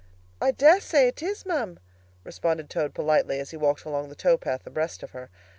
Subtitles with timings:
[0.41, 1.77] "I dare say it is, ma'am!"
[2.23, 5.29] responded Toad politely, as he walked along the tow path abreast of her.